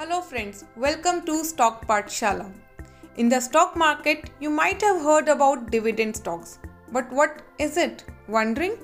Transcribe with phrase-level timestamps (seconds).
[0.00, 0.64] Hello, friends.
[0.76, 2.52] Welcome to Stock Pathshala.
[3.16, 6.60] In the stock market, you might have heard about dividend stocks.
[6.92, 8.04] But what is it?
[8.28, 8.78] Wondering?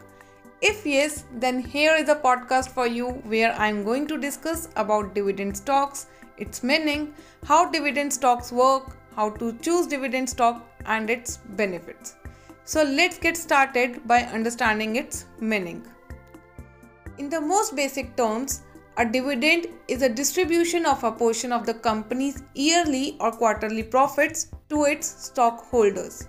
[0.60, 5.14] If yes, then here is a podcast for you where I'm going to discuss about
[5.14, 11.36] dividend stocks, its meaning, how dividend stocks work, how to choose dividend stock, and its
[11.36, 12.16] benefits.
[12.64, 15.86] So let's get started by understanding its meaning.
[17.18, 18.62] In the most basic terms,
[18.96, 24.50] a dividend is a distribution of a portion of the company's yearly or quarterly profits
[24.68, 26.28] to its stockholders.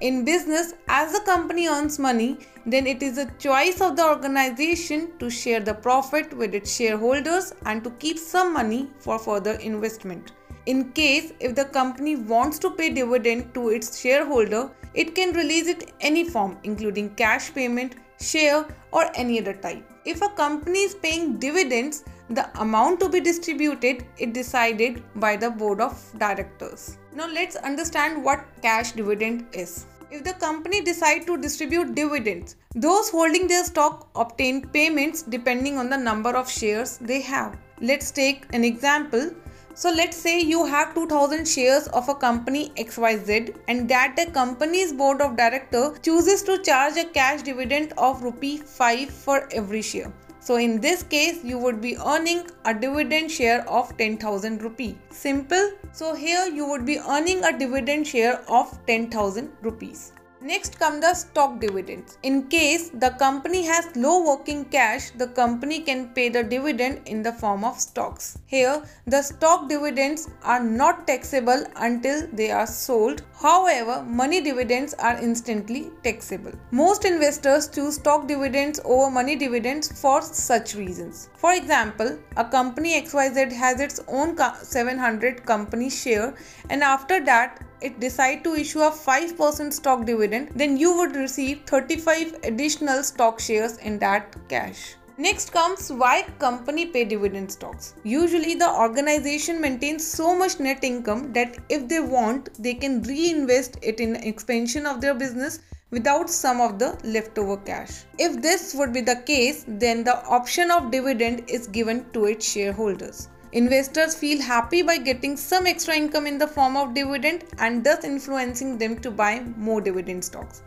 [0.00, 5.12] In business, as the company earns money, then it is a choice of the organization
[5.18, 10.32] to share the profit with its shareholders and to keep some money for further investment.
[10.66, 15.66] In case if the company wants to pay dividend to its shareholder, it can release
[15.66, 19.84] it any form including cash payment, share or any other type.
[20.04, 25.50] If a company is paying dividends, the amount to be distributed is decided by the
[25.50, 26.98] board of directors.
[27.14, 29.86] Now let's understand what cash dividend is.
[30.10, 35.88] If the company decide to distribute dividends, those holding their stock obtain payments depending on
[35.88, 37.56] the number of shares they have.
[37.80, 39.30] Let's take an example.
[39.74, 44.92] So let's say you have 2000 shares of a company XYZ and that the company's
[44.92, 50.12] board of director chooses to charge a cash dividend of rupee 5 for every share.
[50.46, 54.96] So in this case you would be earning a dividend share of 10,000 rupee.
[55.10, 55.72] Simple.
[55.90, 60.12] So here you would be earning a dividend share of 10,000 rupees.
[60.40, 62.18] Next come the stock dividends.
[62.22, 67.22] In case the company has low working cash, the company can pay the dividend in
[67.22, 68.36] the form of stocks.
[68.44, 73.22] Here, the stock dividends are not taxable until they are sold.
[73.40, 76.52] However, money dividends are instantly taxable.
[76.70, 81.30] Most investors choose stock dividends over money dividends for such reasons.
[81.38, 86.34] For example, a company XYZ has its own 700 company share
[86.68, 91.62] and after that it decide to issue a 5% stock dividend, then you would receive
[91.66, 94.96] 35 additional stock shares in that cash.
[95.18, 97.94] Next comes why company pay dividend stocks.
[98.04, 103.78] Usually the organization maintains so much net income that if they want, they can reinvest
[103.80, 105.60] it in expansion of their business
[105.90, 108.04] without some of the leftover cash.
[108.18, 112.46] If this would be the case, then the option of dividend is given to its
[112.46, 113.28] shareholders.
[113.56, 118.04] Investors feel happy by getting some extra income in the form of dividend and thus
[118.04, 120.60] influencing them to buy more dividend stocks.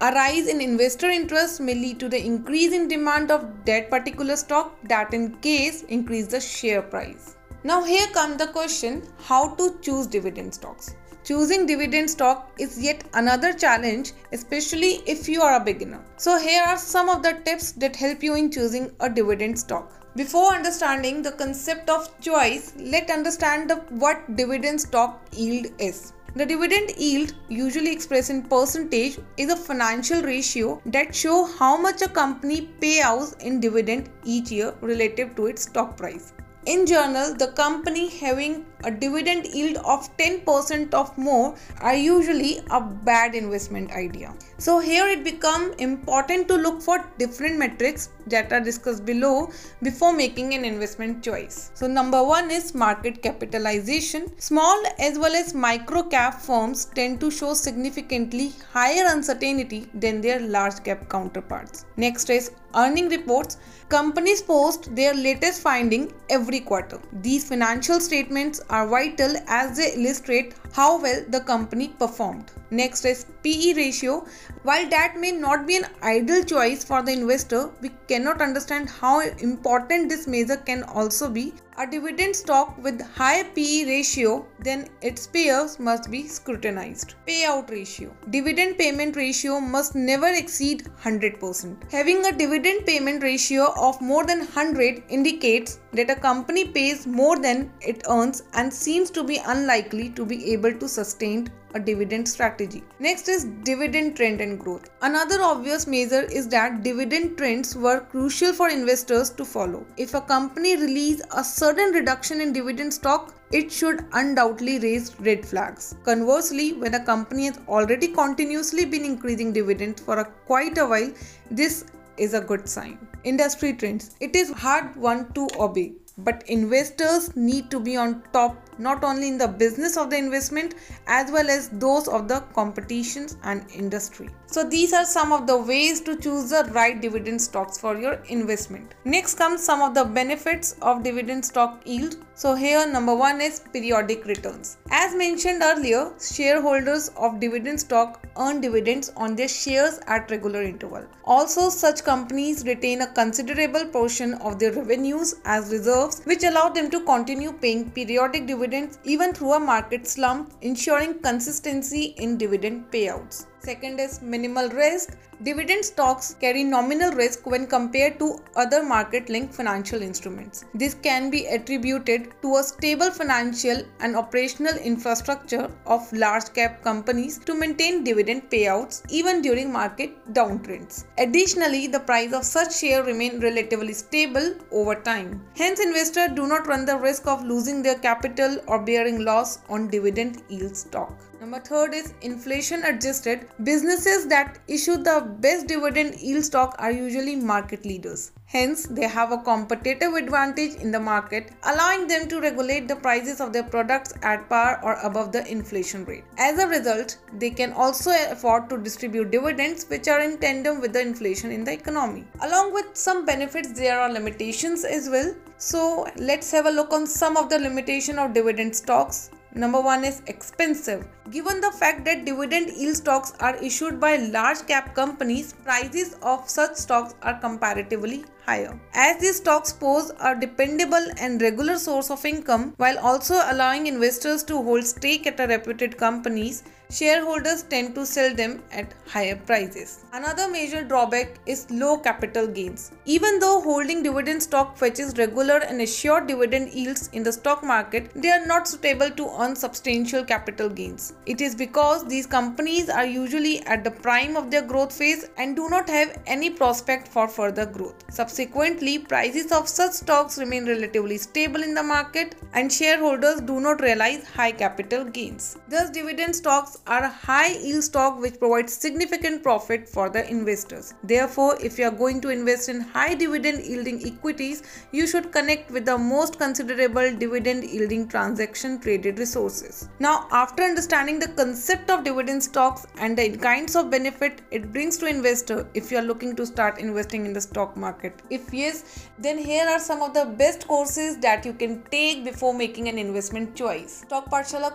[0.00, 4.36] A rise in investor interest may lead to the increase in demand of that particular
[4.36, 7.34] stock that in case increase the share price.
[7.64, 10.94] Now here comes the question how to choose dividend stocks.
[11.26, 16.00] Choosing dividend stock is yet another challenge especially if you are a beginner.
[16.16, 20.06] So here are some of the tips that help you in choosing a dividend stock.
[20.14, 26.12] Before understanding the concept of choice, let's understand the, what dividend stock yield is.
[26.36, 32.02] The dividend yield, usually expressed in percentage, is a financial ratio that show how much
[32.02, 36.32] a company pays out in dividend each year relative to its stock price.
[36.66, 42.80] In general, the company having a dividend yield of 10% of more are usually a
[42.80, 44.34] bad investment idea.
[44.58, 49.50] So here it become important to look for different metrics that are discussed below
[49.82, 51.70] before making an investment choice.
[51.74, 54.36] So number 1 is market capitalization.
[54.40, 60.40] Small as well as micro cap firms tend to show significantly higher uncertainty than their
[60.40, 61.84] large cap counterparts.
[61.96, 63.56] Next is earning reports.
[63.88, 67.00] Companies post their latest finding every quarter.
[67.22, 72.50] These financial statements are vital as they illustrate how well the company performed.
[72.70, 74.26] Next is PE ratio.
[74.64, 79.20] While that may not be an ideal choice for the investor, we cannot understand how
[79.20, 85.26] important this measure can also be a dividend stock with high PE ratio, then its
[85.26, 87.14] payers must be scrutinized.
[87.26, 88.14] Payout ratio.
[88.30, 91.90] Dividend payment ratio must never exceed 100%.
[91.90, 97.38] Having a dividend payment ratio of more than 100 indicates that a company pays more
[97.38, 102.28] than it earns and seems to be unlikely to be able to sustain a dividend
[102.28, 102.82] strategy.
[102.98, 104.90] Next is dividend trend and growth.
[105.02, 109.84] Another obvious measure is that dividend trends were crucial for investors to follow.
[109.96, 115.46] If a company release a sudden reduction in dividend stock, it should undoubtedly raise red
[115.46, 115.94] flags.
[116.04, 121.12] Conversely, when a company has already continuously been increasing dividends for a quite a while,
[121.50, 121.84] this
[122.16, 122.98] is a good sign.
[123.24, 124.16] Industry trends.
[124.20, 129.28] It is hard one to obey but investors need to be on top not only
[129.28, 130.74] in the business of the investment
[131.06, 134.28] as well as those of the competitions and industry.
[134.46, 138.14] So these are some of the ways to choose the right dividend stocks for your
[138.28, 138.94] investment.
[139.04, 142.16] Next comes some of the benefits of dividend stock yield.
[142.34, 144.76] So here number 1 is periodic returns.
[144.90, 151.04] As mentioned earlier, shareholders of dividend stock earn dividends on their shares at regular interval.
[151.24, 156.90] Also such companies retain a considerable portion of their revenues as reserves which allow them
[156.90, 158.65] to continue paying periodic dividends
[159.04, 163.46] even through a market slump ensuring consistency in dividend payouts.
[163.66, 165.16] Second is minimal risk.
[165.42, 170.64] Dividend stocks carry nominal risk when compared to other market linked financial instruments.
[170.72, 177.40] This can be attributed to a stable financial and operational infrastructure of large cap companies
[177.40, 181.04] to maintain dividend payouts even during market downtrends.
[181.18, 185.44] Additionally, the price of such share remain relatively stable over time.
[185.56, 189.88] Hence, investors do not run the risk of losing their capital or bearing loss on
[189.88, 191.12] dividend yield stock.
[191.38, 193.48] Number third is inflation adjusted.
[193.62, 198.32] Businesses that issue the best dividend yield stock are usually market leaders.
[198.46, 203.40] Hence, they have a competitive advantage in the market, allowing them to regulate the prices
[203.40, 206.24] of their products at par or above the inflation rate.
[206.38, 210.94] As a result, they can also afford to distribute dividends which are in tandem with
[210.94, 212.24] the inflation in the economy.
[212.40, 215.34] Along with some benefits, there are limitations as well.
[215.58, 219.30] So, let's have a look on some of the limitation of dividend stocks.
[219.56, 221.06] Number one is expensive.
[221.30, 226.48] Given the fact that dividend yield stocks are issued by large cap companies, prices of
[226.48, 228.78] such stocks are comparatively higher.
[228.92, 234.44] As these stocks pose a dependable and regular source of income while also allowing investors
[234.44, 240.04] to hold stake at a reputed companies, shareholders tend to sell them at higher prices.
[240.12, 242.92] Another major drawback is low capital gains.
[243.04, 248.10] Even though holding dividend stock fetches regular and assured dividend yields in the stock market,
[248.14, 251.14] they are not suitable to earn substantial capital gains.
[251.26, 255.56] It is because these companies are usually at the prime of their growth phase and
[255.56, 258.04] do not have any prospect for further growth.
[258.10, 263.80] Subsequently, prices of such stocks remain relatively stable in the market and shareholders do not
[263.80, 265.56] realize high capital gains.
[265.68, 270.94] Thus, dividend stocks are a high yield stock which provides significant profit for the investors.
[271.04, 274.62] Therefore, if you are going to invest in high dividend yielding equities,
[274.92, 279.88] you should connect with the most considerable dividend yielding transaction traded resources.
[280.00, 284.96] Now, after understanding the concept of dividend stocks and the kinds of benefit it brings
[284.98, 288.22] to investor if you are looking to start investing in the stock market.
[288.30, 292.52] If yes, then here are some of the best courses that you can take before
[292.52, 294.04] making an investment choice.
[294.06, 294.30] Stock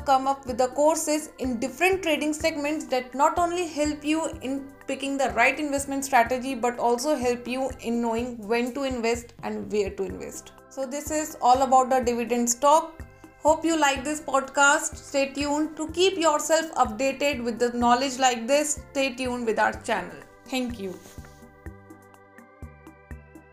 [0.05, 4.29] come up with the courses in different different trading segments that not only help you
[4.41, 9.33] in picking the right investment strategy but also help you in knowing when to invest
[9.43, 10.53] and where to invest.
[10.69, 13.03] So, this is all about the dividend stock.
[13.39, 14.95] Hope you like this podcast.
[14.95, 18.79] Stay tuned to keep yourself updated with the knowledge like this.
[18.91, 20.15] Stay tuned with our channel.
[20.45, 20.97] Thank you.